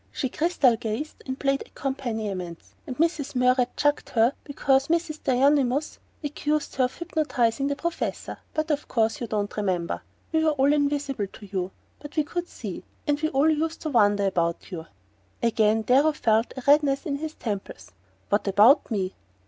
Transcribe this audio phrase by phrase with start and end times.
[0.11, 3.35] She crystal gazed, and played accompaniments, and Mrs.
[3.35, 5.21] Murrett chucked her because Mrs.
[5.23, 8.39] Didymus accused her of hypnotizing the Professor.
[8.55, 10.01] But of course you don't remember.
[10.31, 11.69] We were all invisible to you;
[11.99, 12.83] but we could see.
[13.05, 14.87] And we all used to wonder about you"
[15.43, 17.91] Again Darrow felt a redness in the temples.
[18.29, 19.13] "What about me?"